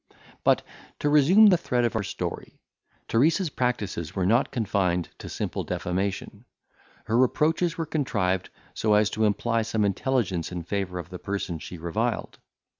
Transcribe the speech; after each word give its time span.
But, 0.43 0.63
to 0.97 1.09
resume 1.09 1.45
the 1.45 1.57
thread 1.59 1.85
of 1.85 1.95
our 1.95 2.01
story. 2.01 2.59
Teresa's 3.07 3.51
practices 3.51 4.15
were 4.15 4.25
not 4.25 4.49
confined 4.51 5.09
to 5.19 5.29
simple 5.29 5.63
defamation. 5.63 6.45
Her 7.05 7.15
reproaches 7.19 7.77
were 7.77 7.85
contrived 7.85 8.49
so 8.73 8.95
as 8.95 9.11
to 9.11 9.25
imply 9.25 9.61
some 9.61 9.85
intelligence 9.85 10.51
in 10.51 10.63
favour 10.63 10.97
of 10.97 11.11
the 11.11 11.19
person 11.19 11.59
she 11.59 11.77
reviled. 11.77 12.39